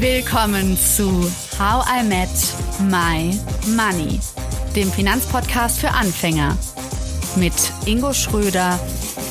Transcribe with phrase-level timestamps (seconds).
[0.00, 1.10] Willkommen zu
[1.58, 2.28] How I Met
[2.88, 3.36] My
[3.74, 4.20] Money,
[4.76, 6.56] dem Finanzpodcast für Anfänger
[7.34, 7.52] mit
[7.84, 8.78] Ingo Schröder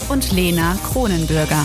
[0.10, 1.64] und Lena Kronenbürger.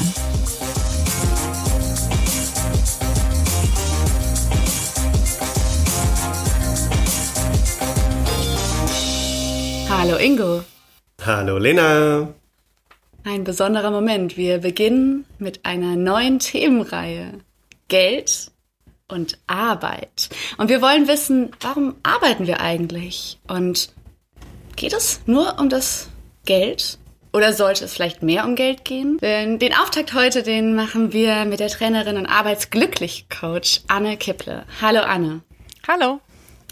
[9.91, 10.63] Hallo Ingo.
[11.27, 12.29] Hallo Lena.
[13.25, 14.37] Ein besonderer Moment.
[14.37, 17.41] Wir beginnen mit einer neuen Themenreihe.
[17.89, 18.52] Geld
[19.13, 20.29] und Arbeit.
[20.59, 23.39] Und wir wollen wissen, warum arbeiten wir eigentlich?
[23.47, 23.93] Und
[24.77, 26.09] geht es nur um das
[26.45, 26.99] Geld?
[27.33, 29.17] Oder sollte es vielleicht mehr um Geld gehen?
[29.19, 34.65] Den Auftakt heute, den machen wir mit der Trainerin und Arbeitsglücklich-Coach Anne Kipple.
[34.83, 35.41] Hallo Anne.
[35.89, 36.21] Hallo.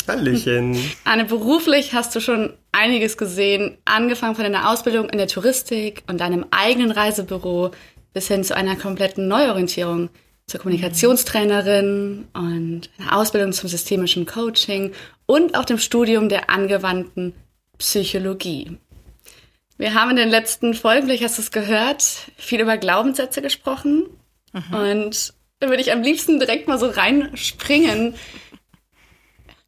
[0.07, 0.79] Hallöchen.
[1.05, 6.21] Anne, beruflich hast du schon einiges gesehen, angefangen von deiner Ausbildung in der Touristik und
[6.21, 7.71] deinem eigenen Reisebüro
[8.13, 10.11] bis hin zu einer kompletten Neuorientierung
[10.51, 14.93] zur Kommunikationstrainerin und einer Ausbildung zum systemischen Coaching
[15.27, 17.35] und auch dem Studium der angewandten
[17.79, 18.77] Psychologie.
[19.79, 22.03] Wir haben in den letzten Folgen, vielleicht hast du es gehört,
[22.37, 24.09] viel über Glaubenssätze gesprochen.
[24.53, 24.75] Mhm.
[24.75, 28.17] Und da würde ich am liebsten direkt mal so reinspringen.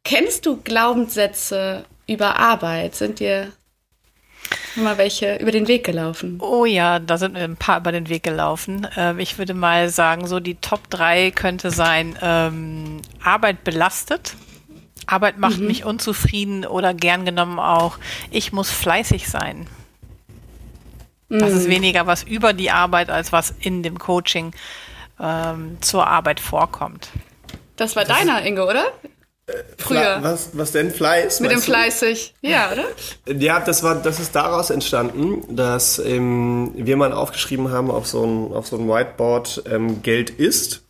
[0.03, 2.95] Kennst du Glaubenssätze über Arbeit?
[2.95, 3.53] Sind dir
[4.75, 6.39] mal welche über den Weg gelaufen?
[6.41, 8.87] Oh ja, da sind mir ein paar über den Weg gelaufen.
[8.95, 14.35] Ähm, ich würde mal sagen, so die Top 3 könnte sein, ähm, Arbeit belastet.
[15.05, 15.67] Arbeit macht mhm.
[15.67, 17.97] mich unzufrieden oder gern genommen auch,
[18.31, 19.67] ich muss fleißig sein.
[21.29, 21.39] Mhm.
[21.39, 21.71] Das ist mhm.
[21.71, 24.53] weniger was über die Arbeit, als was in dem Coaching
[25.19, 27.09] ähm, zur Arbeit vorkommt.
[27.75, 28.85] Das war das deiner, Inge, oder?
[29.77, 30.19] Früher.
[30.21, 30.89] Was, was denn?
[30.89, 31.41] Fleiß?
[31.41, 32.33] Mit dem Fleißig.
[32.41, 32.71] Ja,
[33.25, 33.35] oder?
[33.37, 38.23] Ja, das war, das ist daraus entstanden, dass ähm, wir mal aufgeschrieben haben auf so
[38.23, 40.83] ein, auf so ein Whiteboard, ähm, Geld ist.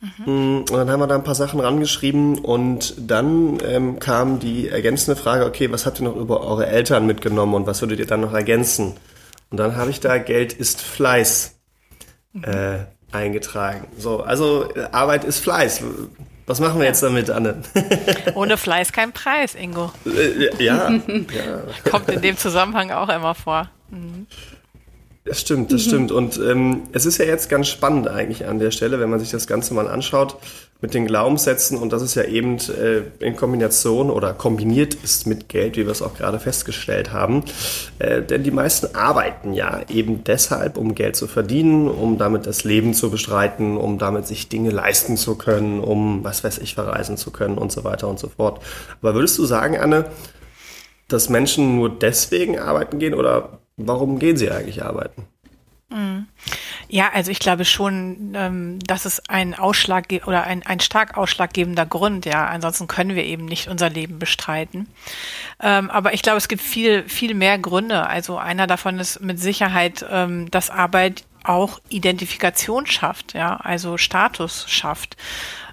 [0.00, 0.24] Mhm.
[0.24, 4.68] Mm, und dann haben wir da ein paar Sachen rangeschrieben und dann ähm, kam die
[4.68, 8.06] ergänzende Frage, okay, was habt ihr noch über eure Eltern mitgenommen und was würdet ihr
[8.06, 8.96] dann noch ergänzen?
[9.50, 11.54] Und dann habe ich da Geld ist Fleiß
[12.32, 12.44] mhm.
[12.44, 12.78] äh,
[13.14, 13.86] eingetragen.
[13.98, 15.82] So, also Arbeit ist Fleiß.
[16.46, 17.62] Was machen wir jetzt damit, Anne?
[18.34, 19.90] Ohne Fleiß kein Preis, Ingo.
[20.04, 21.00] Äh, ja, ja.
[21.90, 23.70] Kommt in dem Zusammenhang auch immer vor.
[23.90, 24.26] Mhm.
[25.26, 25.88] Das stimmt, das mhm.
[25.88, 26.12] stimmt.
[26.12, 29.30] Und ähm, es ist ja jetzt ganz spannend eigentlich an der Stelle, wenn man sich
[29.30, 30.36] das Ganze mal anschaut
[30.82, 35.48] mit den Glaubenssätzen und das ist ja eben äh, in Kombination oder kombiniert ist mit
[35.48, 37.42] Geld, wie wir es auch gerade festgestellt haben.
[37.98, 42.64] Äh, denn die meisten arbeiten ja eben deshalb, um Geld zu verdienen, um damit das
[42.64, 47.16] Leben zu bestreiten, um damit sich Dinge leisten zu können, um was weiß ich verreisen
[47.16, 48.60] zu können und so weiter und so fort.
[49.00, 50.04] Aber würdest du sagen, Anne,
[51.08, 55.26] dass Menschen nur deswegen arbeiten gehen oder warum gehen sie eigentlich arbeiten?
[55.90, 56.26] Mhm.
[56.88, 61.86] Ja, also ich glaube schon, ähm, dass es ein Ausschlag oder ein, ein stark ausschlaggebender
[61.86, 62.46] Grund, ja.
[62.46, 64.88] Ansonsten können wir eben nicht unser Leben bestreiten.
[65.62, 68.06] Ähm, aber ich glaube, es gibt viel, viel mehr Gründe.
[68.06, 74.64] Also einer davon ist mit Sicherheit, ähm, dass Arbeit auch Identifikation schafft, ja, also Status
[74.68, 75.16] schafft.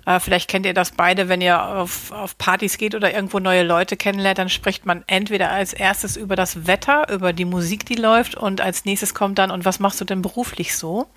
[0.05, 3.63] Äh, vielleicht kennt ihr das beide, wenn ihr auf, auf Partys geht oder irgendwo neue
[3.63, 7.95] Leute kennenlernt, dann spricht man entweder als erstes über das Wetter, über die Musik, die
[7.95, 11.07] läuft und als nächstes kommt dann, und was machst du denn beruflich so?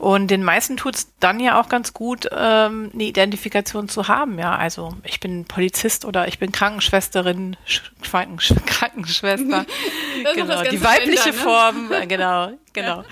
[0.00, 4.38] Und den meisten tut es dann ja auch ganz gut, ähm, eine Identifikation zu haben.
[4.38, 7.58] Ja, also ich bin Polizist oder ich bin Krankenschwesterin,
[8.02, 9.66] Krankenschwester.
[10.34, 11.32] genau, die weibliche Kinder, ne?
[11.34, 13.04] Form, äh, genau, genau.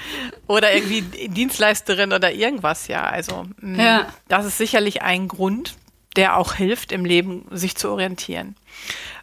[0.47, 3.03] Oder irgendwie Dienstleisterin oder irgendwas, ja.
[3.03, 4.07] Also mh, mm, ja.
[4.29, 5.77] das ist sicherlich ein Grund,
[6.17, 8.57] der auch hilft, im Leben sich zu orientieren.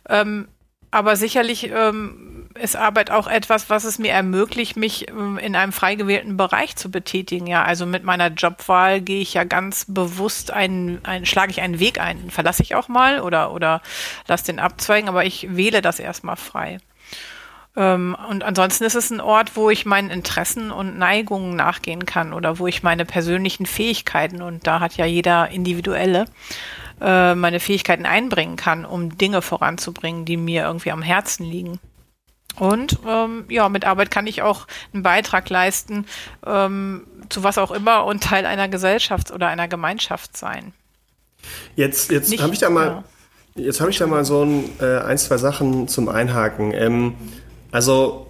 [0.07, 0.49] Ähm,
[0.91, 5.71] aber sicherlich ähm, ist Arbeit auch etwas, was es mir ermöglicht, mich ähm, in einem
[5.71, 7.47] frei gewählten Bereich zu betätigen.
[7.47, 11.79] Ja, also mit meiner Jobwahl gehe ich ja ganz bewusst einen, einen schlage ich einen
[11.79, 12.31] Weg ein.
[12.31, 13.81] Verlasse ich auch mal oder, oder
[14.27, 16.79] lass den abzweigen, aber ich wähle das erstmal frei.
[17.75, 22.33] Ähm, und ansonsten ist es ein Ort, wo ich meinen Interessen und Neigungen nachgehen kann
[22.33, 26.25] oder wo ich meine persönlichen Fähigkeiten, und da hat ja jeder individuelle,
[27.01, 31.79] äh, meine Fähigkeiten einbringen kann, um Dinge voranzubringen, die mir irgendwie am Herzen liegen.
[32.57, 36.05] Und ähm, ja, mit Arbeit kann ich auch einen Beitrag leisten,
[36.45, 40.73] ähm, zu was auch immer und Teil einer Gesellschaft oder einer Gemeinschaft sein.
[41.75, 43.03] Jetzt, jetzt habe ich da mal,
[43.55, 43.63] ja.
[43.63, 46.73] jetzt habe ich da mal so ein, äh, ein, zwei Sachen zum Einhaken.
[46.73, 47.15] Ähm,
[47.71, 48.27] also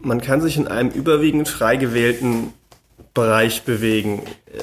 [0.00, 2.52] man kann sich in einem überwiegend frei gewählten
[3.12, 4.22] Bereich bewegen.
[4.46, 4.62] Äh,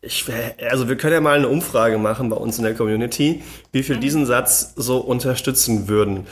[0.00, 0.24] ich,
[0.70, 3.96] also wir können ja mal eine Umfrage machen bei uns in der Community, wie viel
[3.96, 4.00] mhm.
[4.00, 6.26] diesen Satz so unterstützen würden.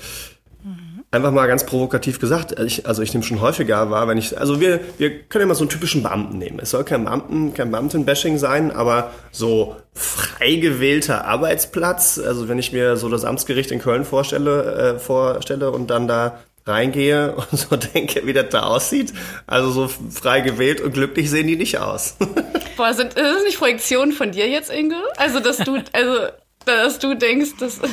[1.15, 4.61] Einfach mal ganz provokativ gesagt, ich, also ich nehme schon häufiger wahr, wenn ich, also
[4.61, 6.59] wir, wir können ja mal so einen typischen Beamten nehmen.
[6.61, 12.73] Es soll kein Beamten, kein Beamtenbashing sein, aber so frei gewählter Arbeitsplatz, also wenn ich
[12.73, 17.77] mir so das Amtsgericht in Köln vorstelle, äh, vorstelle und dann da reingehe und so
[17.77, 19.13] denke, wie das da aussieht.
[19.47, 22.17] Also so frei gewählt und glücklich sehen die nicht aus.
[22.77, 25.01] Boah, sind, ist das nicht Projektionen von dir jetzt, Inge?
[25.17, 26.27] Also, dass du, also
[26.67, 27.81] dass du denkst, dass.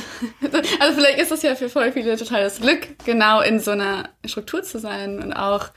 [0.80, 4.64] Also vielleicht ist das ja für voll viele totales Glück, genau in so einer Struktur
[4.64, 5.70] zu sein und auch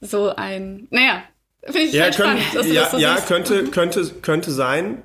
[0.00, 0.88] so ein.
[0.90, 1.22] Naja,
[1.64, 3.28] finde ich ja, halt können, spannend, dass ja, das so Ja, siehst.
[3.28, 5.02] könnte, könnte, könnte sein.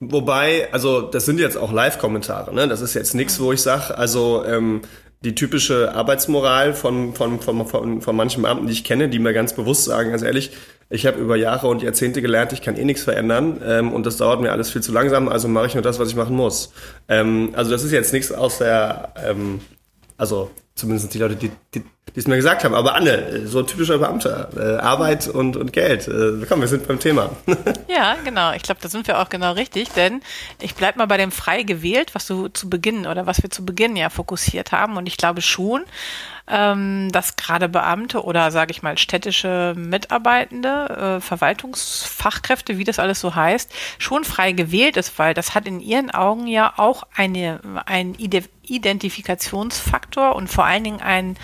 [0.00, 2.68] Wobei, also das sind jetzt auch Live-Kommentare, ne?
[2.68, 4.82] Das ist jetzt nichts, wo ich sage, also ähm,
[5.24, 9.32] die typische Arbeitsmoral von, von, von, von, von manchen Beamten, die ich kenne, die mir
[9.32, 10.50] ganz bewusst sagen, ganz ehrlich,
[10.90, 14.16] ich habe über Jahre und Jahrzehnte gelernt, ich kann eh nichts verändern ähm, und das
[14.16, 16.72] dauert mir alles viel zu langsam, also mache ich nur das, was ich machen muss.
[17.08, 19.60] Ähm, also das ist jetzt nichts aus der, ähm,
[20.16, 21.82] also zumindest die Leute, die, die,
[22.16, 22.74] es mir gesagt haben.
[22.74, 26.06] Aber Anne, so typischer Beamter, äh, Arbeit und, und Geld.
[26.06, 27.30] Äh, komm, wir sind beim Thema.
[27.88, 28.52] ja, genau.
[28.52, 30.20] Ich glaube, da sind wir auch genau richtig, denn
[30.60, 33.64] ich bleib mal bei dem frei gewählt, was du zu Beginn oder was wir zu
[33.64, 34.96] Beginn ja fokussiert haben.
[34.96, 35.84] Und ich glaube schon,
[36.46, 43.20] ähm, dass gerade Beamte oder sage ich mal städtische Mitarbeitende, äh, Verwaltungsfachkräfte, wie das alles
[43.20, 47.60] so heißt, schon frei gewählt ist, weil das hat in ihren Augen ja auch eine,
[47.86, 51.36] ein Identifikationsfaktor und vor allen Dingen ein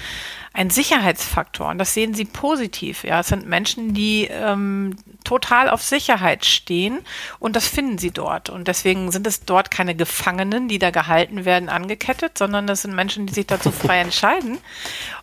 [0.53, 3.05] ein Sicherheitsfaktor und das sehen sie positiv.
[3.05, 6.99] Ja, es sind Menschen, die ähm, total auf Sicherheit stehen
[7.39, 8.51] und das finden sie dort.
[8.51, 12.95] Und deswegen sind es dort keine Gefangenen, die da gehalten werden, angekettet, sondern das sind
[12.97, 14.59] Menschen, die sich dazu frei entscheiden.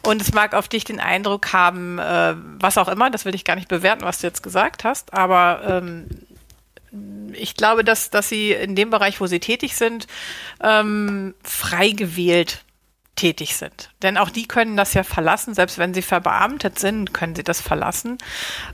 [0.01, 3.43] Und es mag auf dich den Eindruck haben, äh, was auch immer, das will ich
[3.43, 6.07] gar nicht bewerten, was du jetzt gesagt hast, aber ähm,
[7.33, 10.07] ich glaube, dass, dass sie in dem Bereich, wo sie tätig sind,
[10.63, 12.63] ähm, frei gewählt
[13.17, 13.89] tätig sind.
[14.01, 17.59] Denn auch die können das ja verlassen, selbst wenn sie verbeamtet sind, können sie das
[17.59, 18.17] verlassen.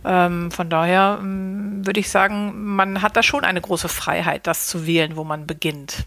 [0.06, 4.68] Ähm, von daher ähm, würde ich sagen, man hat da schon eine große Freiheit, das
[4.68, 6.06] zu wählen, wo man beginnt.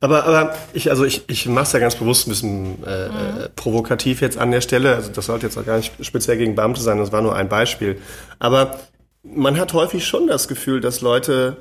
[0.00, 3.48] Aber, aber ich, also ich, ich mache es ja ganz bewusst ein bisschen äh, mhm.
[3.56, 4.94] provokativ jetzt an der Stelle.
[4.94, 7.48] Also das sollte jetzt auch gar nicht speziell gegen Beamte sein, das war nur ein
[7.48, 8.00] Beispiel.
[8.38, 8.78] Aber
[9.22, 11.56] man hat häufig schon das Gefühl, dass Leute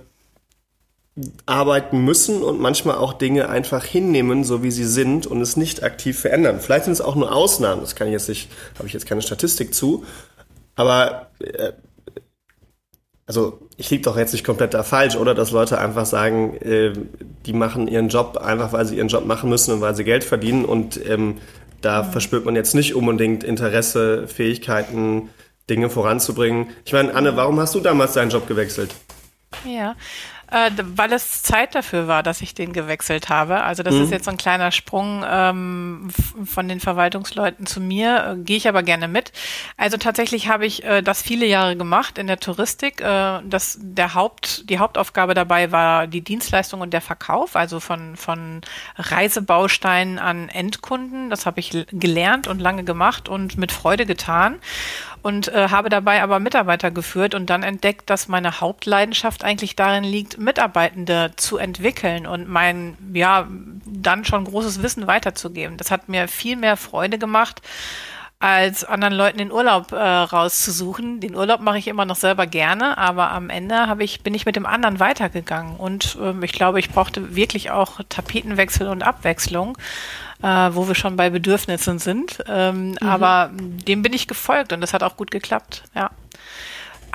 [1.45, 5.81] arbeiten müssen und manchmal auch Dinge einfach hinnehmen, so wie sie sind und es nicht
[5.81, 6.59] aktiv verändern.
[6.59, 9.21] Vielleicht sind es auch nur Ausnahmen, das kann ich jetzt nicht, habe ich jetzt keine
[9.21, 10.03] Statistik zu,
[10.75, 11.71] aber äh,
[13.27, 16.93] also ich liege doch jetzt nicht komplett da falsch, oder dass Leute einfach sagen, äh,
[17.45, 20.25] die machen ihren Job einfach, weil sie ihren Job machen müssen und weil sie Geld
[20.25, 21.37] verdienen und ähm,
[21.81, 22.11] da mhm.
[22.11, 25.29] verspürt man jetzt nicht unbedingt Interesse, Fähigkeiten,
[25.69, 26.67] Dinge voranzubringen.
[26.85, 28.93] Ich meine, Anne, warum hast du damals deinen Job gewechselt?
[29.63, 29.95] Ja,
[30.51, 33.63] äh, weil es Zeit dafür war, dass ich den gewechselt habe.
[33.63, 34.03] Also das mhm.
[34.03, 36.09] ist jetzt so ein kleiner Sprung ähm,
[36.45, 39.31] von den Verwaltungsleuten zu mir, äh, gehe ich aber gerne mit.
[39.77, 43.01] Also tatsächlich habe ich äh, das viele Jahre gemacht in der Touristik.
[43.01, 48.15] Äh, das, der Haupt, die Hauptaufgabe dabei war die Dienstleistung und der Verkauf, also von,
[48.15, 48.61] von
[48.97, 51.29] Reisebausteinen an Endkunden.
[51.29, 54.59] Das habe ich gelernt und lange gemacht und mit Freude getan
[55.25, 60.03] und äh, habe dabei aber Mitarbeiter geführt und dann entdeckt, dass meine Hauptleidenschaft eigentlich darin
[60.03, 63.47] liegt, Mitarbeitende zu entwickeln und mein, ja,
[63.87, 65.77] dann schon großes Wissen weiterzugeben.
[65.77, 67.63] Das hat mir viel mehr Freude gemacht,
[68.37, 71.21] als anderen Leuten den Urlaub äh, rauszusuchen.
[71.21, 74.45] Den Urlaub mache ich immer noch selber gerne, aber am Ende habe ich, bin ich
[74.45, 75.75] mit dem anderen weitergegangen.
[75.77, 79.75] Und ähm, ich glaube, ich brauchte wirklich auch Tapetenwechsel und Abwechslung
[80.45, 82.43] äh, wo wir schon bei Bedürfnissen sind.
[82.47, 82.97] Ähm, mhm.
[83.01, 86.11] Aber dem bin ich gefolgt und das hat auch gut geklappt, ja.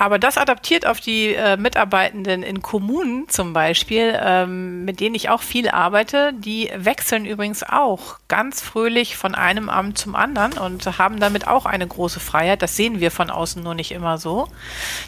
[0.01, 5.29] Aber das adaptiert auf die äh, Mitarbeitenden in Kommunen zum Beispiel, ähm, mit denen ich
[5.29, 6.33] auch viel arbeite.
[6.33, 11.67] Die wechseln übrigens auch ganz fröhlich von einem Amt zum anderen und haben damit auch
[11.67, 12.63] eine große Freiheit.
[12.63, 14.49] Das sehen wir von außen nur nicht immer so.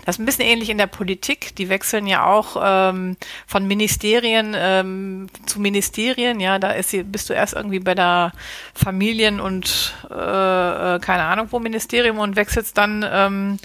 [0.04, 1.56] Das ist ein bisschen ähnlich in der Politik.
[1.56, 6.38] Die wechseln ja auch ähm, von Ministerien ähm, zu Ministerien.
[6.38, 8.32] Ja, da ist, bist du erst irgendwie bei der
[8.74, 13.58] Familien- und äh, äh keine Ahnung wo Ministerium und wechselst dann ähm,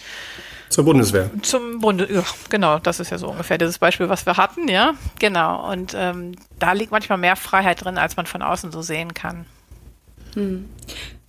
[0.69, 1.29] zur Bundeswehr.
[1.41, 4.93] Zum Bundes, ja, genau, das ist ja so ungefähr dieses Beispiel, was wir hatten, ja,
[5.19, 5.71] genau.
[5.71, 9.45] Und ähm, da liegt manchmal mehr Freiheit drin, als man von außen so sehen kann.
[10.33, 10.67] Hm.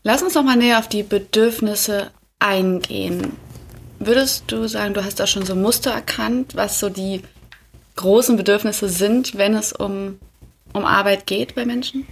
[0.03, 3.37] Lass uns noch mal näher auf die Bedürfnisse eingehen.
[3.99, 7.23] Würdest du sagen, du hast da schon so Muster erkannt, was so die
[7.97, 10.19] großen Bedürfnisse sind, wenn es um,
[10.73, 12.07] um Arbeit geht bei Menschen?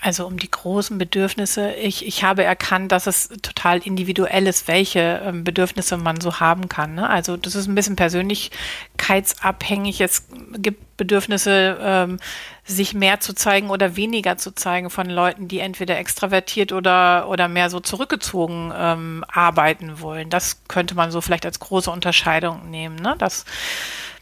[0.00, 1.72] Also um die großen Bedürfnisse.
[1.72, 6.68] Ich, ich habe erkannt, dass es total individuell ist, welche ähm, Bedürfnisse man so haben
[6.68, 6.94] kann.
[6.94, 7.08] Ne?
[7.08, 10.02] Also das ist ein bisschen persönlichkeitsabhängig.
[10.02, 12.18] Es gibt Bedürfnisse, ähm,
[12.64, 17.48] sich mehr zu zeigen oder weniger zu zeigen von Leuten, die entweder extravertiert oder, oder
[17.48, 20.30] mehr so zurückgezogen ähm, arbeiten wollen.
[20.30, 22.96] Das könnte man so vielleicht als große Unterscheidung nehmen.
[22.96, 23.14] Ne?
[23.18, 23.46] Dass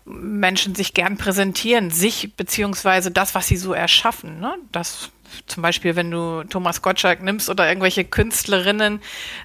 [0.05, 4.39] Menschen sich gern präsentieren, sich beziehungsweise das, was sie so erschaffen.
[4.39, 4.55] Ne?
[4.71, 5.11] Das
[5.47, 9.01] zum Beispiel, wenn du Thomas Gottschalk nimmst oder irgendwelche Künstlerinnen,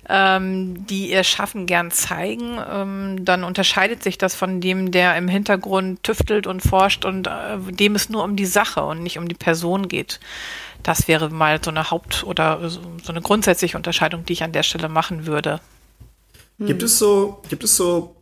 [0.07, 5.27] ähm, die ihr Schaffen gern zeigen, ähm, dann unterscheidet sich das von dem, der im
[5.27, 9.27] Hintergrund tüftelt und forscht und äh, dem es nur um die Sache und nicht um
[9.27, 10.19] die Person geht.
[10.83, 12.79] Das wäre mal so eine Haupt- oder so
[13.09, 15.59] eine grundsätzliche Unterscheidung, die ich an der Stelle machen würde.
[16.59, 18.15] Gibt es so, gibt es so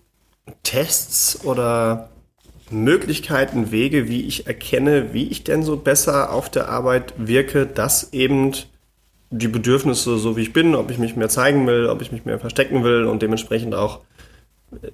[0.63, 2.09] Tests oder
[2.69, 8.11] Möglichkeiten, Wege, wie ich erkenne, wie ich denn so besser auf der Arbeit wirke, dass
[8.13, 8.53] eben
[9.29, 12.25] die Bedürfnisse, so wie ich bin, ob ich mich mehr zeigen will, ob ich mich
[12.25, 14.01] mehr verstecken will und dementsprechend auch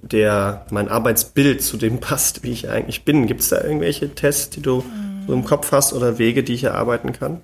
[0.02, 3.26] der, mein Arbeitsbild zu dem passt, wie ich eigentlich bin.
[3.26, 4.84] Gibt es da irgendwelche Tests, die du
[5.26, 7.40] so im Kopf hast oder Wege, die ich erarbeiten kann?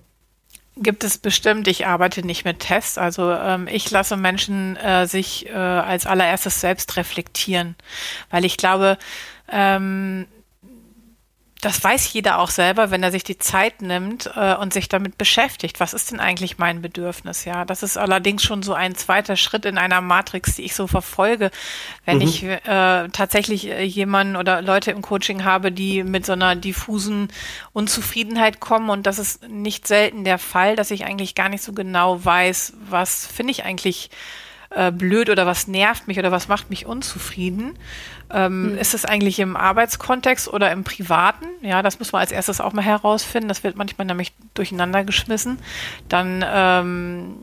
[0.82, 1.68] Gibt es bestimmt.
[1.68, 2.96] Ich arbeite nicht mit Tests.
[2.96, 7.76] Also ähm, ich lasse Menschen äh, sich äh, als allererstes selbst reflektieren,
[8.30, 8.96] weil ich glaube,
[9.52, 10.26] ähm,
[11.60, 15.18] das weiß jeder auch selber, wenn er sich die Zeit nimmt äh, und sich damit
[15.18, 15.80] beschäftigt.
[15.80, 17.44] Was ist denn eigentlich mein Bedürfnis?
[17.44, 20.86] Ja, das ist allerdings schon so ein zweiter Schritt in einer Matrix, die ich so
[20.86, 21.50] verfolge.
[22.06, 22.22] Wenn mhm.
[22.22, 22.58] ich äh,
[23.08, 27.28] tatsächlich äh, jemanden oder Leute im Coaching habe, die mit so einer diffusen
[27.72, 31.72] Unzufriedenheit kommen und das ist nicht selten der Fall, dass ich eigentlich gar nicht so
[31.72, 34.10] genau weiß, was finde ich eigentlich
[34.70, 37.76] äh, blöd oder was nervt mich oder was macht mich unzufrieden.
[38.32, 38.78] Ähm, hm.
[38.78, 41.46] Ist es eigentlich im Arbeitskontext oder im Privaten?
[41.62, 43.48] Ja, das muss man als erstes auch mal herausfinden.
[43.48, 45.58] Das wird manchmal nämlich durcheinander geschmissen.
[46.08, 47.34] Dann ähm,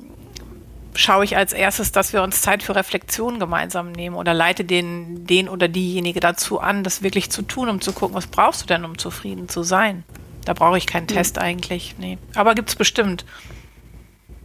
[0.96, 5.27] schaue ich als erstes, dass wir uns Zeit für Reflexion gemeinsam nehmen oder leite den,
[5.27, 8.65] den oder diejenige dazu an, das wirklich zu tun, um zu gucken, was brauchst du
[8.67, 10.03] denn, um zufrieden zu sein?
[10.46, 11.15] Da brauche ich keinen hm.
[11.15, 11.96] Test eigentlich.
[11.98, 12.17] Nee.
[12.36, 13.25] Aber gibt es bestimmt.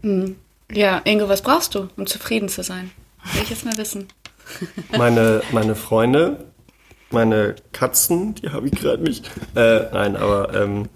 [0.03, 0.37] Hm.
[0.75, 2.91] Ja, Ingo, was brauchst du, um zufrieden zu sein?
[3.35, 4.09] Will ich jetzt mal wissen.
[4.97, 6.45] meine, meine Freunde,
[7.11, 9.31] meine Katzen, die habe ich gerade nicht.
[9.55, 10.89] Äh, nein, aber ähm,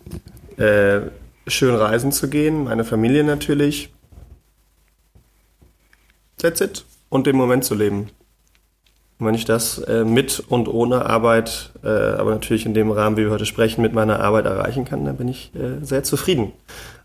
[0.57, 1.11] äh,
[1.47, 3.91] schön reisen zu gehen, meine Familie natürlich.
[6.39, 6.85] That's it.
[7.09, 8.11] Und den Moment zu leben.
[9.19, 13.17] Und wenn ich das äh, mit und ohne Arbeit, äh, aber natürlich in dem Rahmen,
[13.17, 16.53] wie wir heute sprechen, mit meiner Arbeit erreichen kann, dann bin ich äh, sehr zufrieden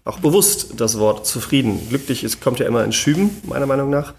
[0.04, 1.88] auch bewusst das Wort zufrieden.
[1.90, 4.14] Glücklich ist, kommt ja immer in Schüben, meiner Meinung nach.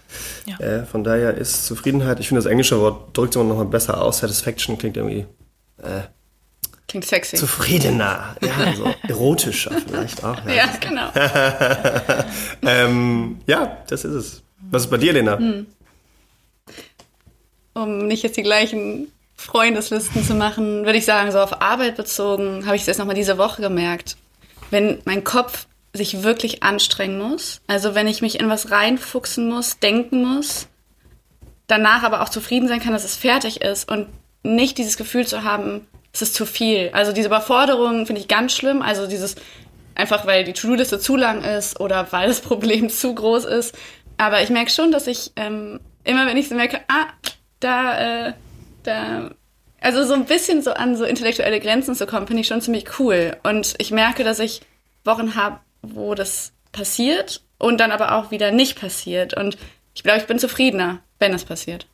[0.45, 0.57] Ja.
[0.59, 3.65] Äh, von daher ist Zufriedenheit, ich finde das englische Wort drückt es immer noch mal
[3.65, 4.19] besser aus.
[4.19, 5.25] Satisfaction klingt irgendwie
[5.79, 6.03] äh,
[6.87, 7.37] Klingt sexy.
[7.37, 10.37] Zufriedener, ja, also erotischer vielleicht auch.
[10.45, 11.09] Ja, ja genau.
[12.61, 14.43] ähm, ja, das ist es.
[14.69, 15.37] Was ist bei dir, Lena?
[15.37, 15.65] Hm.
[17.73, 22.65] Um nicht jetzt die gleichen Freundeslisten zu machen, würde ich sagen, so auf Arbeit bezogen,
[22.65, 24.15] habe ich es erst nochmal diese Woche gemerkt.
[24.69, 27.61] Wenn mein Kopf sich wirklich anstrengen muss.
[27.67, 30.67] Also wenn ich mich in was reinfuchsen muss, denken muss,
[31.67, 34.07] danach aber auch zufrieden sein kann, dass es fertig ist und
[34.43, 36.89] nicht dieses Gefühl zu haben, es ist zu viel.
[36.93, 38.81] Also diese Überforderung finde ich ganz schlimm.
[38.81, 39.35] Also dieses
[39.95, 43.75] einfach, weil die To-Do-Liste zu lang ist oder weil das Problem zu groß ist.
[44.17, 47.07] Aber ich merke schon, dass ich ähm, immer, wenn ich so merke, ah,
[47.59, 48.33] da, äh,
[48.83, 49.31] da,
[49.81, 52.99] also so ein bisschen so an so intellektuelle Grenzen zu kommen, finde ich schon ziemlich
[52.99, 53.37] cool.
[53.43, 54.61] Und ich merke, dass ich
[55.03, 59.35] Wochen habe, wo das passiert und dann aber auch wieder nicht passiert.
[59.35, 59.57] Und
[59.93, 61.85] ich glaube, ich bin zufriedener, wenn es passiert.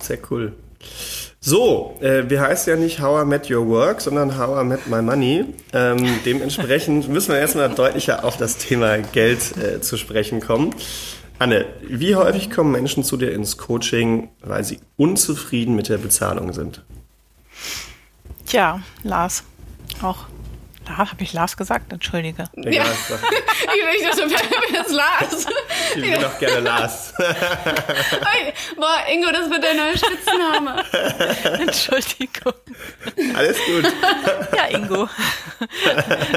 [0.00, 0.54] Sehr cool.
[1.40, 4.86] So, äh, wir heißen ja nicht How I Met Your Work, sondern How I Met
[4.88, 5.44] My Money.
[5.72, 10.74] Ähm, dementsprechend müssen wir erstmal deutlicher auf das Thema Geld äh, zu sprechen kommen.
[11.38, 16.52] Anne, wie häufig kommen Menschen zu dir ins Coaching, weil sie unzufrieden mit der Bezahlung
[16.52, 16.82] sind?
[18.44, 19.44] Tja, Lars,
[20.02, 20.26] auch
[20.96, 21.92] habe ich Lars gesagt?
[21.92, 22.44] Entschuldige.
[22.56, 22.70] Ja.
[22.70, 22.84] ja.
[23.96, 24.30] ich dachte,
[24.70, 25.46] wer ist Lars?
[25.94, 27.14] Ich will doch gerne Lars.
[28.76, 30.84] Boah, Ingo, das wird dein neuer Spitzname.
[31.60, 32.52] Entschuldigung.
[33.36, 33.92] Alles gut.
[34.56, 35.08] Ja, Ingo.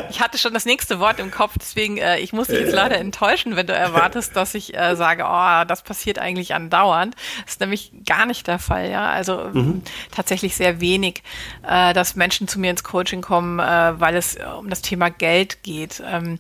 [0.10, 2.98] Ich hatte schon das nächste Wort im Kopf, deswegen, äh, ich muss dich jetzt leider
[2.98, 7.16] enttäuschen, wenn du erwartest, dass ich äh, sage, oh, das passiert eigentlich andauernd.
[7.44, 9.10] Das ist nämlich gar nicht der Fall, ja.
[9.10, 9.84] Also mhm.
[10.12, 11.24] tatsächlich sehr wenig,
[11.68, 15.64] äh, dass Menschen zu mir ins Coaching kommen, äh, weil es um das Thema Geld
[15.64, 16.02] geht.
[16.06, 16.40] Ähm,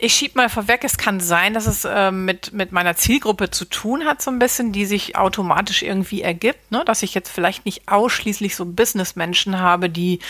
[0.00, 3.64] ich schieb mal vorweg, es kann sein, dass es äh, mit, mit meiner Zielgruppe zu
[3.64, 6.84] tun hat, so ein bisschen, die sich automatisch irgendwie ergibt, ne?
[6.84, 10.20] dass ich jetzt vielleicht nicht ausschließlich so Businessmenschen habe, die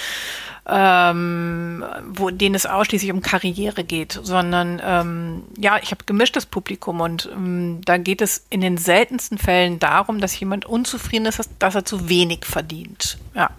[0.71, 7.01] ähm, wo denen es ausschließlich um Karriere geht, sondern ähm, ja, ich habe gemischtes Publikum
[7.01, 11.49] und ähm, da geht es in den seltensten Fällen darum, dass jemand unzufrieden ist, dass,
[11.59, 13.19] dass er zu wenig verdient.
[13.35, 13.51] Ja.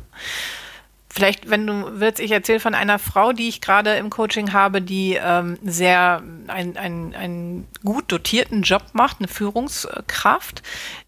[1.20, 4.82] Vielleicht, wenn du willst, ich erzähle von einer Frau, die ich gerade im Coaching habe,
[4.82, 6.78] die ähm, sehr einen
[7.14, 10.64] ein gut dotierten Job macht, eine Führungskraft,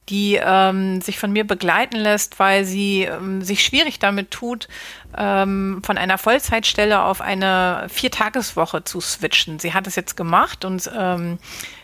[0.10, 4.68] die ähm, sich von mir begleiten lässt, weil sie ähm, sich schwierig damit tut,
[5.18, 9.60] ähm, von einer Vollzeitstelle auf eine Viertageswoche zu switchen.
[9.60, 11.40] Sie hat es jetzt gemacht und ähm,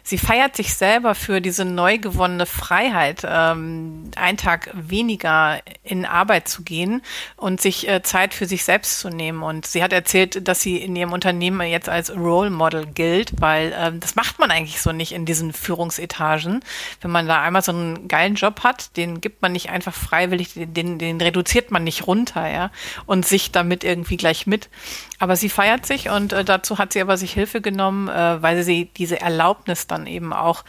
[0.07, 6.47] sie feiert sich selber für diese neu gewonnene Freiheit, ähm, einen Tag weniger in Arbeit
[6.47, 7.01] zu gehen
[7.35, 9.43] und sich äh, Zeit für sich selbst zu nehmen.
[9.43, 13.75] Und sie hat erzählt, dass sie in ihrem Unternehmen jetzt als Role Model gilt, weil
[13.77, 16.61] ähm, das macht man eigentlich so nicht in diesen Führungsetagen.
[17.01, 20.51] Wenn man da einmal so einen geilen Job hat, den gibt man nicht einfach freiwillig,
[20.55, 22.71] den, den reduziert man nicht runter, ja,
[23.07, 24.69] und sich damit irgendwie gleich mit.
[25.19, 28.63] Aber sie feiert sich und äh, dazu hat sie aber sich Hilfe genommen, äh, weil
[28.63, 30.63] sie diese Erlaubnis dann eben auch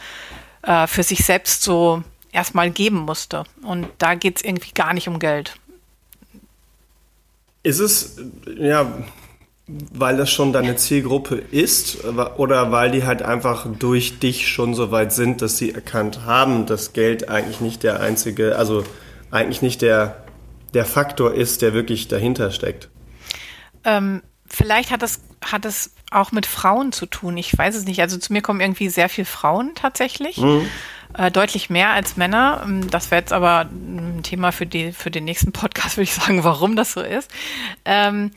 [0.63, 3.43] äh, für sich selbst so erstmal geben musste.
[3.63, 5.55] Und da geht es irgendwie gar nicht um Geld.
[7.61, 8.17] Ist es,
[8.57, 8.91] ja,
[9.67, 14.91] weil das schon deine Zielgruppe ist oder weil die halt einfach durch dich schon so
[14.91, 18.83] weit sind, dass sie erkannt haben, dass Geld eigentlich nicht der einzige, also
[19.29, 20.23] eigentlich nicht der,
[20.73, 22.89] der Faktor ist, der wirklich dahinter steckt?
[23.83, 27.37] Ähm, vielleicht hat es, hat es auch mit Frauen zu tun.
[27.37, 28.01] Ich weiß es nicht.
[28.01, 30.37] Also zu mir kommen irgendwie sehr viele Frauen tatsächlich.
[30.37, 30.67] Mhm.
[31.17, 32.61] Äh, deutlich mehr als Männer.
[32.65, 36.13] Ähm, das wäre jetzt aber ein Thema für, die, für den nächsten Podcast, würde ich
[36.13, 37.31] sagen, warum das so ist.
[37.85, 38.31] Ähm,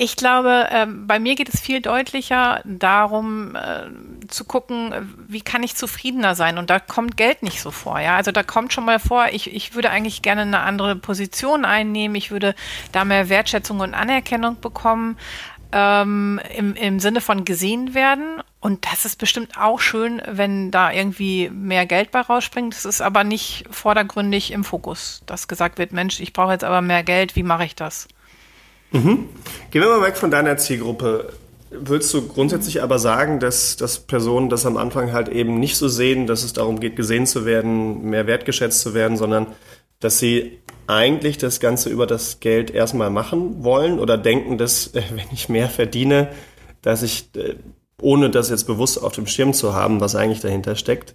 [0.00, 4.94] ich glaube, äh, bei mir geht es viel deutlicher darum, äh, zu gucken,
[5.26, 6.56] wie kann ich zufriedener sein.
[6.56, 7.98] Und da kommt Geld nicht so vor.
[7.98, 11.64] Ja, also da kommt schon mal vor, ich, ich würde eigentlich gerne eine andere Position
[11.64, 12.14] einnehmen.
[12.14, 12.54] Ich würde
[12.92, 15.18] da mehr Wertschätzung und Anerkennung bekommen.
[15.70, 18.40] Ähm, im, im Sinne von gesehen werden.
[18.60, 22.72] Und das ist bestimmt auch schön, wenn da irgendwie mehr Geld bei rausspringt.
[22.72, 26.80] Das ist aber nicht vordergründig im Fokus, dass gesagt wird, Mensch, ich brauche jetzt aber
[26.80, 28.08] mehr Geld, wie mache ich das?
[28.92, 29.28] Mhm.
[29.70, 31.32] Gehen wir mal weg von deiner Zielgruppe.
[31.70, 35.88] Würdest du grundsätzlich aber sagen, dass, dass Personen das am Anfang halt eben nicht so
[35.88, 39.48] sehen, dass es darum geht, gesehen zu werden, mehr wertgeschätzt zu werden, sondern
[40.00, 45.26] dass sie eigentlich das Ganze über das Geld erstmal machen wollen oder denken, dass wenn
[45.32, 46.30] ich mehr verdiene,
[46.80, 47.56] dass ich, äh,
[48.00, 51.14] ohne das jetzt bewusst auf dem Schirm zu haben, was eigentlich dahinter steckt,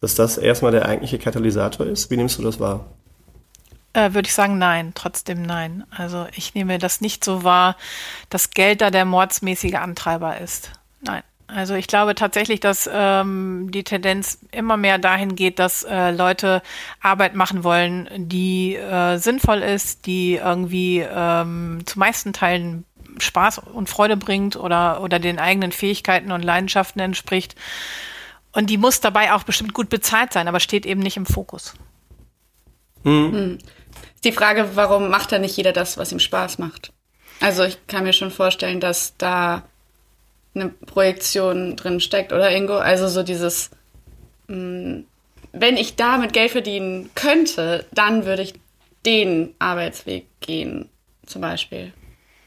[0.00, 2.10] dass das erstmal der eigentliche Katalysator ist?
[2.10, 2.86] Wie nimmst du das wahr?
[3.92, 5.84] Äh, würde ich sagen, nein, trotzdem nein.
[5.90, 7.76] Also ich nehme das nicht so wahr,
[8.28, 10.70] dass Geld da der mordsmäßige Antreiber ist.
[11.00, 11.22] Nein.
[11.48, 16.62] Also ich glaube tatsächlich, dass ähm, die Tendenz immer mehr dahin geht, dass äh, Leute
[17.00, 22.84] Arbeit machen wollen, die äh, sinnvoll ist, die irgendwie ähm, zu meisten Teilen
[23.18, 27.56] Spaß und Freude bringt oder, oder den eigenen Fähigkeiten und Leidenschaften entspricht.
[28.52, 31.74] Und die muss dabei auch bestimmt gut bezahlt sein, aber steht eben nicht im Fokus.
[33.04, 33.58] Hm.
[34.24, 36.92] Die Frage, warum macht da nicht jeder das, was ihm Spaß macht?
[37.40, 39.64] Also ich kann mir schon vorstellen, dass da
[40.54, 42.76] eine Projektion drin steckt, oder Ingo?
[42.76, 43.70] Also so dieses,
[44.48, 45.06] mh, hm,
[45.52, 48.54] wenn ich damit Geld verdienen könnte, dann würde ich
[49.04, 50.88] den Arbeitsweg gehen,
[51.26, 51.92] zum Beispiel.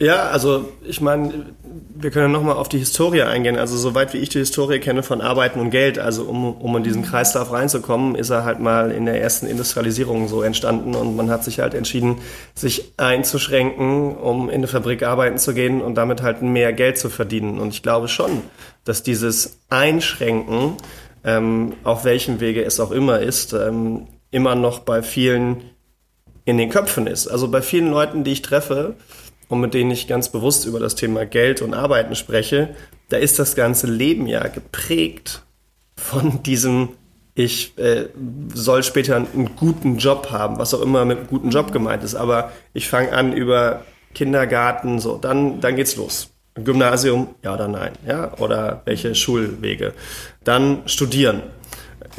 [0.03, 1.53] Ja, also ich meine,
[1.95, 3.57] wir können nochmal auf die Historie eingehen.
[3.57, 6.83] Also soweit wie ich die Historie kenne von Arbeiten und Geld, also um, um in
[6.83, 11.29] diesen Kreislauf reinzukommen, ist er halt mal in der ersten Industrialisierung so entstanden und man
[11.29, 12.17] hat sich halt entschieden,
[12.53, 17.09] sich einzuschränken, um in eine Fabrik arbeiten zu gehen und damit halt mehr Geld zu
[17.09, 17.57] verdienen.
[17.57, 18.41] Und ich glaube schon,
[18.83, 20.73] dass dieses Einschränken,
[21.23, 25.61] ähm, auf welchem Wege es auch immer ist, ähm, immer noch bei vielen
[26.43, 27.27] in den Köpfen ist.
[27.27, 28.97] Also bei vielen Leuten, die ich treffe,
[29.49, 32.75] und mit denen ich ganz bewusst über das Thema Geld und Arbeiten spreche,
[33.09, 35.43] da ist das ganze Leben ja geprägt
[35.95, 36.89] von diesem,
[37.35, 38.09] ich äh,
[38.53, 42.15] soll später einen guten Job haben, was auch immer mit einem guten Job gemeint ist.
[42.15, 46.29] Aber ich fange an über Kindergarten, so, dann, dann geht's los.
[46.55, 49.93] Gymnasium, ja oder nein, ja, oder welche Schulwege.
[50.43, 51.41] Dann studieren,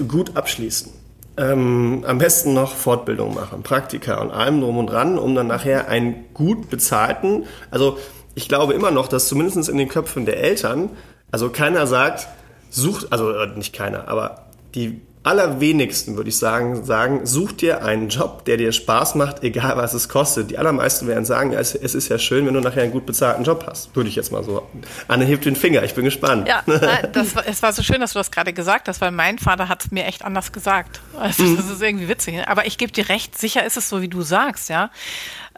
[0.08, 0.92] gut abschließen,
[1.36, 5.88] ähm, am besten noch Fortbildung machen, Praktika und allem drum und dran, um dann nachher
[5.88, 7.98] einen gut bezahlten, also
[8.34, 10.90] ich glaube immer noch, dass zumindest in den Köpfen der Eltern,
[11.30, 12.28] also keiner sagt,
[12.70, 18.10] sucht, also äh, nicht keiner, aber die allerwenigsten, würde ich sagen, sagen, such dir einen
[18.10, 20.50] Job, der dir Spaß macht, egal was es kostet.
[20.50, 23.06] Die allermeisten werden sagen, ja, es, es, ist ja schön, wenn du nachher einen gut
[23.06, 23.96] bezahlten Job hast.
[23.96, 24.68] Würde ich jetzt mal so.
[25.08, 26.46] Anne hebt den Finger, ich bin gespannt.
[26.46, 26.62] Ja,
[27.12, 29.68] das war, es war so schön, dass du das gerade gesagt hast, weil mein Vater
[29.68, 31.00] hat es mir echt anders gesagt.
[31.18, 31.56] Also, mhm.
[31.56, 32.34] das ist irgendwie witzig.
[32.34, 32.46] Ne?
[32.46, 34.90] Aber ich gebe dir recht, sicher ist es so, wie du sagst, ja.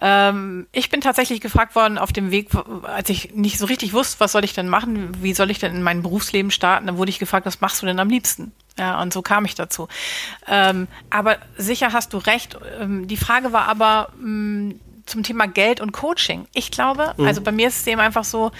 [0.00, 2.50] Ähm, ich bin tatsächlich gefragt worden auf dem Weg,
[2.84, 5.74] als ich nicht so richtig wusste, was soll ich denn machen, wie soll ich denn
[5.74, 8.52] in mein Berufsleben starten, dann wurde ich gefragt, was machst du denn am liebsten?
[8.78, 9.88] Ja, und so kam ich dazu.
[10.46, 12.58] Ähm, aber sicher hast du recht.
[12.78, 16.46] Ähm, die Frage war aber mh, mm, zum Thema Geld und Coaching.
[16.52, 17.26] Ich glaube, mhm.
[17.26, 18.50] also bei mir ist es eben einfach so,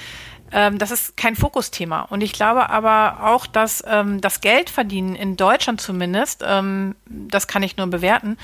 [0.53, 2.03] ähm, das ist kein Fokusthema.
[2.03, 7.63] Und ich glaube aber auch, dass ähm, das Geldverdienen in Deutschland zumindest, ähm, das kann
[7.63, 8.39] ich nur bewerten,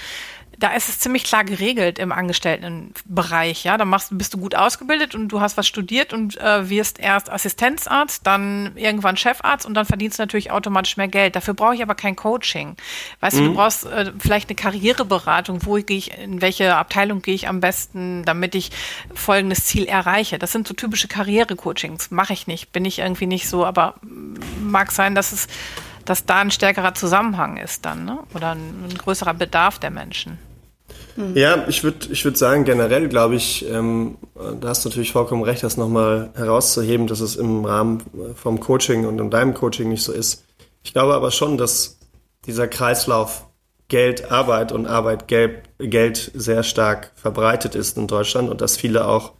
[0.62, 3.64] da ist es ziemlich klar geregelt im Angestelltenbereich.
[3.64, 7.00] Ja, da machst, bist du gut ausgebildet und du hast was studiert und äh, wirst
[7.00, 11.34] erst Assistenzarzt, dann irgendwann Chefarzt und dann verdienst du natürlich automatisch mehr Geld.
[11.34, 12.76] Dafür brauche ich aber kein Coaching.
[13.18, 13.40] Weißt mhm.
[13.40, 13.56] du, du mhm.
[13.56, 15.66] brauchst äh, vielleicht eine Karriereberatung.
[15.66, 18.70] Wo gehe ich, in welche Abteilung gehe ich am besten, damit ich
[19.12, 20.38] folgendes Ziel erreiche?
[20.38, 22.12] Das sind so typische Karrierecoachings.
[22.12, 23.96] Mache ich nicht, bin ich irgendwie nicht so, aber
[24.60, 25.48] mag sein, dass es
[26.04, 28.18] dass da ein stärkerer Zusammenhang ist dann, ne?
[28.34, 30.36] Oder ein, ein größerer Bedarf der Menschen.
[31.16, 31.36] Mhm.
[31.36, 34.16] Ja, ich würde ich würd sagen, generell glaube ich, ähm,
[34.60, 38.02] da hast du natürlich vollkommen recht, das nochmal herauszuheben, dass es im Rahmen
[38.34, 40.44] vom Coaching und in deinem Coaching nicht so ist.
[40.82, 41.98] Ich glaube aber schon, dass
[42.46, 43.46] dieser Kreislauf
[43.88, 49.06] Geld, Arbeit und Arbeit, Geld, Geld sehr stark verbreitet ist in Deutschland und dass viele
[49.06, 49.32] auch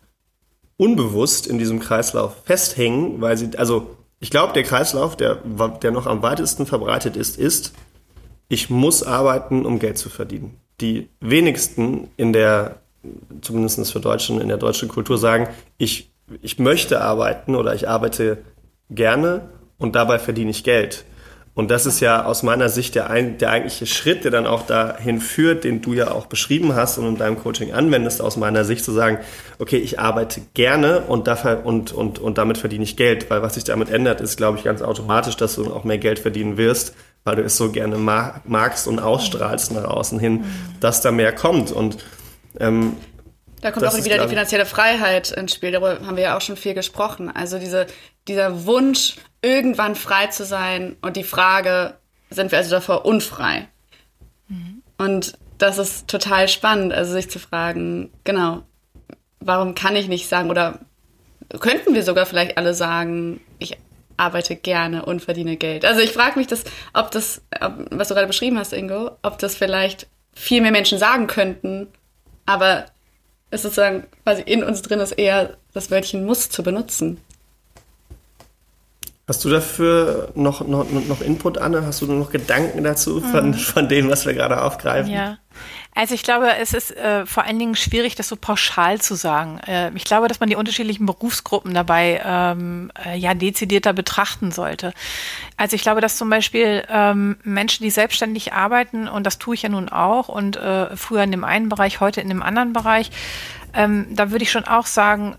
[0.76, 5.38] unbewusst in diesem Kreislauf festhängen, weil sie, also ich glaube, der Kreislauf, der,
[5.82, 7.72] der noch am weitesten verbreitet ist, ist,
[8.48, 12.76] ich muss arbeiten, um Geld zu verdienen die wenigsten in der,
[13.40, 18.38] zumindest für Deutschen, in der deutschen Kultur sagen, ich, ich möchte arbeiten oder ich arbeite
[18.90, 21.04] gerne und dabei verdiene ich Geld.
[21.54, 24.64] Und das ist ja aus meiner Sicht der, ein, der eigentliche Schritt, der dann auch
[24.66, 28.64] dahin führt, den du ja auch beschrieben hast und in deinem Coaching anwendest, aus meiner
[28.64, 29.18] Sicht zu sagen,
[29.58, 33.28] okay, ich arbeite gerne und, dafür, und, und, und damit verdiene ich Geld.
[33.28, 36.20] Weil was sich damit ändert, ist, glaube ich, ganz automatisch, dass du auch mehr Geld
[36.20, 40.44] verdienen wirst, weil du es so gerne magst und ausstrahlst nach außen hin, mhm.
[40.80, 41.70] dass da mehr kommt.
[41.70, 41.98] Und
[42.58, 42.96] ähm,
[43.60, 45.70] da kommt auch wieder die finanzielle Freiheit ins Spiel.
[45.70, 47.30] Darüber haben wir ja auch schon viel gesprochen.
[47.30, 47.86] Also diese,
[48.26, 51.94] dieser Wunsch, irgendwann frei zu sein und die Frage,
[52.30, 53.68] sind wir also davor unfrei?
[54.48, 54.82] Mhm.
[54.98, 58.64] Und das ist total spannend, also sich zu fragen, genau,
[59.38, 60.80] warum kann ich nicht sagen oder
[61.60, 63.76] könnten wir sogar vielleicht alle sagen, ich
[64.22, 65.84] arbeite gerne und verdiene Geld.
[65.84, 69.38] Also ich frage mich, das, ob das, ob, was du gerade beschrieben hast, Ingo, ob
[69.38, 71.88] das vielleicht viel mehr Menschen sagen könnten,
[72.46, 72.86] aber
[73.50, 77.20] es sozusagen quasi in uns drin ist eher das Wörtchen muss zu benutzen.
[79.32, 81.86] Hast du dafür noch, noch, noch Input, Anne?
[81.86, 83.54] Hast du noch Gedanken dazu von, mhm.
[83.54, 85.10] von dem, was wir gerade aufgreifen?
[85.10, 85.38] Ja.
[85.94, 89.58] Also ich glaube, es ist äh, vor allen Dingen schwierig, das so pauschal zu sagen.
[89.66, 94.92] Äh, ich glaube, dass man die unterschiedlichen Berufsgruppen dabei ähm, äh, ja dezidierter betrachten sollte.
[95.56, 99.62] Also ich glaube, dass zum Beispiel ähm, Menschen, die selbstständig arbeiten, und das tue ich
[99.62, 103.10] ja nun auch, und äh, früher in dem einen Bereich, heute in dem anderen Bereich,
[103.72, 105.36] ähm, da würde ich schon auch sagen,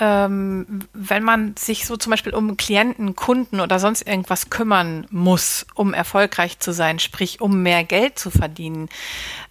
[0.00, 5.66] ähm, wenn man sich so zum Beispiel um Klienten, Kunden oder sonst irgendwas kümmern muss,
[5.74, 8.88] um erfolgreich zu sein, sprich um mehr Geld zu verdienen,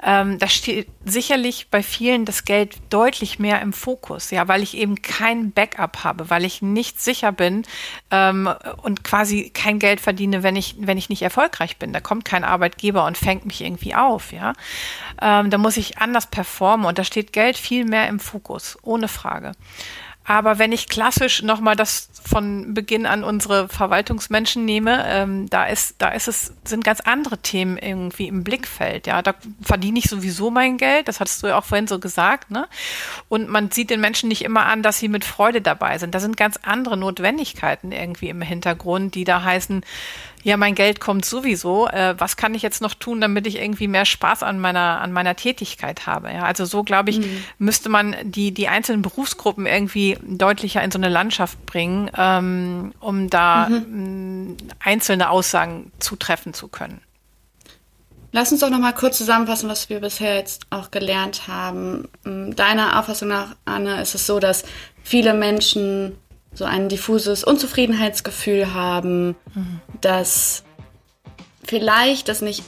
[0.04, 4.76] ähm, da steht sicherlich bei vielen das Geld deutlich mehr im Fokus, ja, weil ich
[4.76, 7.64] eben kein Backup habe, weil ich nicht sicher bin
[8.12, 8.50] ähm,
[8.82, 11.94] und quasi kein Geld verdiene, wenn ich wenn ich nicht erfolgreich bin.
[11.94, 14.54] Da kommt kein Arbeitgeber und fängt mich irgendwie auf, ja.
[15.22, 19.08] Ähm, da muss ich anders performen und da steht Geld viel mehr im Fokus, ohne
[19.08, 19.54] Frage.
[20.26, 25.96] Aber wenn ich klassisch nochmal das von Beginn an unsere Verwaltungsmenschen nehme, ähm, da ist,
[25.98, 29.06] da ist es, sind ganz andere Themen irgendwie im Blickfeld.
[29.06, 31.10] Ja, da verdiene ich sowieso mein Geld.
[31.10, 32.68] Das hattest du ja auch vorhin so gesagt, ne?
[33.28, 36.16] Und man sieht den Menschen nicht immer an, dass sie mit Freude dabei sind.
[36.16, 39.84] Da sind ganz andere Notwendigkeiten irgendwie im Hintergrund, die da heißen,
[40.44, 41.88] ja, mein Geld kommt sowieso.
[41.88, 45.12] Äh, was kann ich jetzt noch tun, damit ich irgendwie mehr Spaß an meiner, an
[45.12, 46.32] meiner Tätigkeit habe?
[46.32, 47.44] Ja, also so glaube ich, mhm.
[47.60, 53.30] müsste man die, die einzelnen Berufsgruppen irgendwie deutlicher in so eine Landschaft bringen, ähm, um
[53.30, 54.58] da mhm.
[54.80, 57.02] einzelne Aussagen zutreffen zu können.
[58.36, 62.10] Lass uns doch noch mal kurz zusammenfassen, was wir bisher jetzt auch gelernt haben.
[62.24, 64.64] Deiner Auffassung nach, Anne, ist es so, dass
[65.04, 66.18] viele Menschen
[66.54, 69.82] so ein diffuses Unzufriedenheitsgefühl haben, mhm.
[70.02, 70.64] dass
[71.64, 72.64] vielleicht das nicht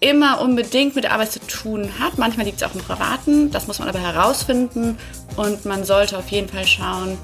[0.00, 2.18] immer unbedingt mit der Arbeit zu tun hat.
[2.18, 4.96] Manchmal liegt es auch im Privaten, das muss man aber herausfinden
[5.36, 7.18] und man sollte auf jeden Fall schauen,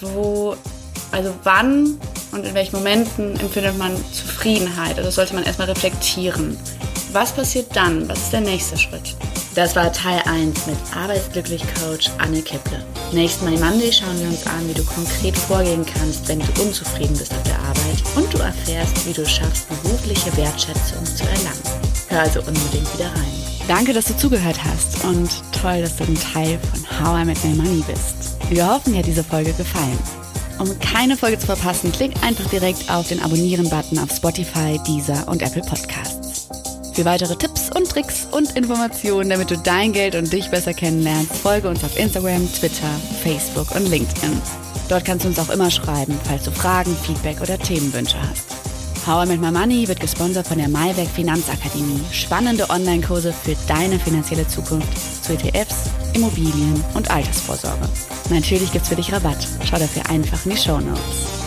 [0.00, 0.56] wo,
[1.10, 1.98] also wann
[2.32, 4.96] und in welchen Momenten empfindet man Zufriedenheit.
[4.96, 6.56] Also das sollte man erstmal reflektieren.
[7.12, 8.08] Was passiert dann?
[8.08, 9.16] Was ist der nächste Schritt?
[9.56, 12.84] Das war Teil 1 mit Arbeitsglücklich-Coach Anne Kipple.
[13.12, 17.16] Nächsten Money Monday schauen wir uns an, wie du konkret vorgehen kannst, wenn du unzufrieden
[17.16, 21.62] bist auf der Arbeit und du erfährst, wie du schaffst, berufliche Wertschätzung zu erlangen.
[22.08, 23.32] Hör also unbedingt wieder rein.
[23.66, 25.28] Danke, dass du zugehört hast und
[25.60, 28.36] toll, dass du ein Teil von How I Met My Money bist.
[28.48, 29.98] Wir hoffen, dir hat diese Folge gefallen.
[30.60, 35.42] Um keine Folge zu verpassen, klick einfach direkt auf den Abonnieren-Button auf Spotify, Deezer und
[35.42, 36.48] Apple Podcasts.
[36.92, 37.49] Für weitere Tipps
[37.90, 42.48] Tricks und Informationen, damit du dein Geld und dich besser kennenlernst, folge uns auf Instagram,
[42.52, 42.88] Twitter,
[43.24, 44.40] Facebook und LinkedIn.
[44.88, 48.46] Dort kannst du uns auch immer schreiben, falls du Fragen, Feedback oder Themenwünsche hast.
[49.06, 52.00] How I Met My Money wird gesponsert von der Maiwerk Finanzakademie.
[52.12, 57.88] Spannende Online-Kurse für deine finanzielle Zukunft zu ETFs, Immobilien und Altersvorsorge.
[58.28, 59.48] Natürlich gibt's für dich Rabatt.
[59.64, 61.39] Schau dafür einfach in die Show Notes.